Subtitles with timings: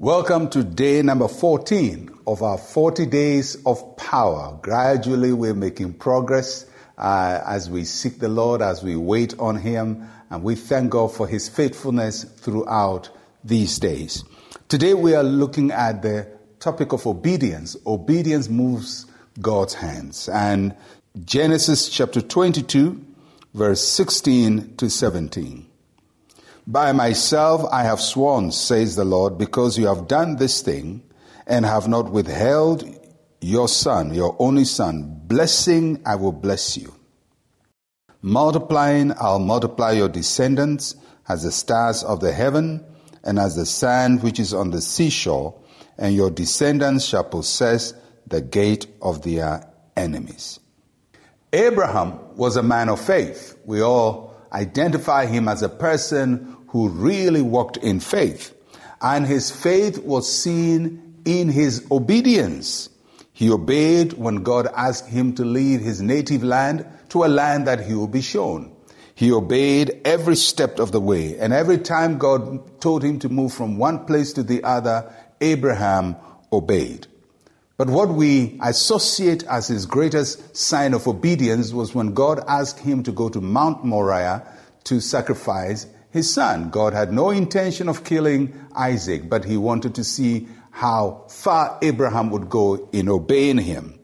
[0.00, 4.58] Welcome to day number 14 of our 40 days of power.
[4.62, 6.64] Gradually, we're making progress
[6.96, 11.12] uh, as we seek the Lord, as we wait on Him, and we thank God
[11.12, 13.10] for His faithfulness throughout
[13.44, 14.24] these days.
[14.68, 16.26] Today, we are looking at the
[16.60, 17.76] topic of obedience.
[17.86, 19.04] Obedience moves
[19.42, 20.30] God's hands.
[20.30, 20.74] And
[21.26, 23.04] Genesis chapter 22,
[23.52, 25.69] verse 16 to 17.
[26.70, 31.02] By myself I have sworn, says the Lord, because you have done this thing
[31.44, 32.84] and have not withheld
[33.40, 35.20] your son, your only son.
[35.24, 36.94] Blessing, I will bless you.
[38.22, 40.94] Multiplying, I'll multiply your descendants
[41.28, 42.84] as the stars of the heaven
[43.24, 45.60] and as the sand which is on the seashore,
[45.98, 47.94] and your descendants shall possess
[48.28, 50.60] the gate of their enemies.
[51.52, 53.58] Abraham was a man of faith.
[53.64, 58.54] We all identify him as a person who really walked in faith.
[59.02, 62.88] And his faith was seen in his obedience.
[63.32, 67.86] He obeyed when God asked him to leave his native land to a land that
[67.86, 68.74] he would be shown.
[69.14, 71.38] He obeyed every step of the way.
[71.38, 76.16] And every time God told him to move from one place to the other, Abraham
[76.52, 77.06] obeyed.
[77.76, 83.02] But what we associate as his greatest sign of obedience was when God asked him
[83.04, 84.46] to go to Mount Moriah
[84.84, 86.70] to sacrifice his son.
[86.70, 92.30] God had no intention of killing Isaac, but he wanted to see how far Abraham
[92.30, 93.98] would go in obeying him.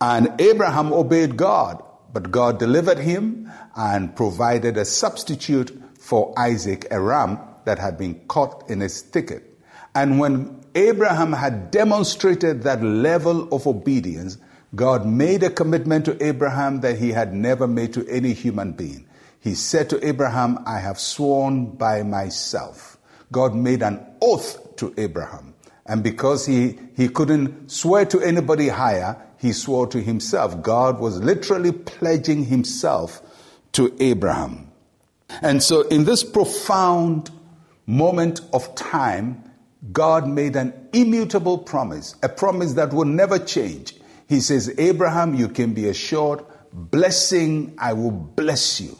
[0.00, 7.00] And Abraham obeyed God, but God delivered him and provided a substitute for Isaac, a
[7.00, 9.58] ram that had been caught in his thicket.
[9.94, 14.38] And when Abraham had demonstrated that level of obedience,
[14.74, 19.06] God made a commitment to Abraham that he had never made to any human being.
[19.40, 22.98] He said to Abraham, I have sworn by myself.
[23.32, 25.54] God made an oath to Abraham.
[25.86, 30.62] And because he, he couldn't swear to anybody higher, he swore to himself.
[30.62, 33.22] God was literally pledging himself
[33.72, 34.70] to Abraham.
[35.42, 37.30] And so, in this profound
[37.86, 39.42] moment of time,
[39.92, 43.94] God made an immutable promise, a promise that will never change.
[44.28, 48.96] He says, Abraham, you can be assured, blessing, I will bless you.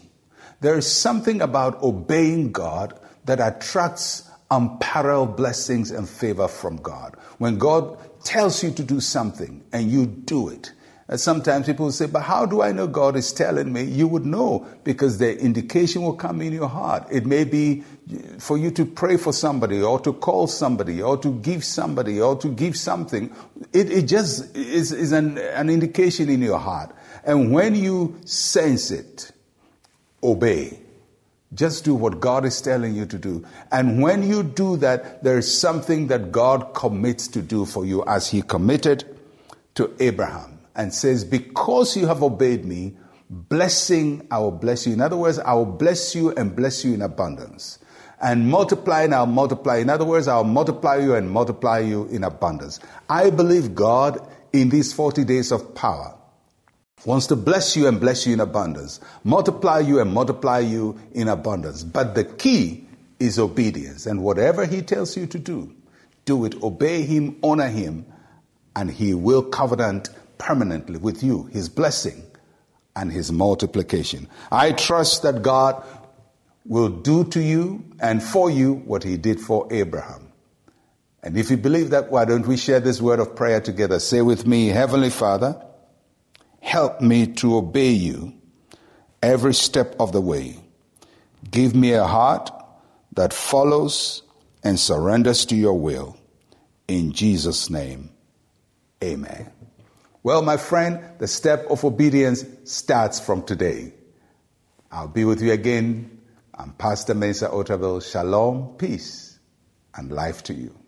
[0.61, 7.17] There is something about obeying God that attracts unparalleled blessings and favor from God.
[7.39, 10.73] When God tells you to do something and you do it,
[11.11, 13.83] and sometimes people say, but how do I know God is telling me?
[13.83, 17.09] You would know because the indication will come in your heart.
[17.11, 17.83] It may be
[18.13, 22.21] uh, for you to pray for somebody or to call somebody or to give somebody
[22.21, 23.35] or to give something.
[23.73, 26.95] It, it just is, is an, an indication in your heart.
[27.25, 29.33] And when you sense it,
[30.23, 30.79] obey.
[31.53, 33.45] Just do what God is telling you to do.
[33.73, 38.05] And when you do that, there is something that God commits to do for you
[38.07, 39.05] as He committed
[39.75, 42.97] to Abraham and says, Because you have obeyed me,
[43.29, 44.93] blessing, I will bless you.
[44.93, 47.79] In other words, I will bless you and bless you in abundance.
[48.23, 49.79] And multiplying, I'll multiply.
[49.79, 52.79] In other words, I'll multiply you and multiply you in abundance.
[53.09, 56.17] I believe God in these 40 days of power
[57.05, 61.29] wants to bless you and bless you in abundance, multiply you and multiply you in
[61.29, 61.83] abundance.
[61.83, 62.87] But the key
[63.19, 64.07] is obedience.
[64.07, 65.75] And whatever He tells you to do,
[66.25, 68.07] do it, obey Him, honor Him,
[68.77, 72.23] and He will covenant permanently with you His blessing
[72.97, 74.29] and His multiplication.
[74.51, 75.85] I trust that God
[76.67, 80.27] will do to you and for you what He did for Abraham.
[81.23, 83.99] And if you believe that, why don't we share this word of prayer together?
[83.99, 85.63] Say with me, Heavenly Father,
[86.71, 88.33] Help me to obey you
[89.21, 90.57] every step of the way.
[91.51, 92.49] Give me a heart
[93.15, 94.23] that follows
[94.63, 96.17] and surrenders to your will.
[96.87, 98.11] In Jesus' name,
[99.03, 99.51] amen.
[100.23, 103.93] Well, my friend, the step of obedience starts from today.
[104.93, 106.21] I'll be with you again.
[106.55, 108.09] I'm Pastor Mensa Otabil.
[108.09, 109.41] Shalom, peace,
[109.97, 110.79] and life to you.